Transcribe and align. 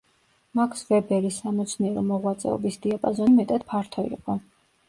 მაქს 0.59 0.79
ვებერის 0.87 1.37
სამეცნიერო 1.43 2.05
მოღვაწეობის 2.07 2.81
დიაპაზონი 2.87 3.39
მეტად 3.43 3.67
ფართო 3.75 4.09
იყო. 4.19 4.39